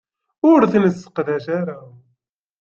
Ur 0.49 0.59
t-nesseqdac 0.71 1.45
ara. 1.59 1.77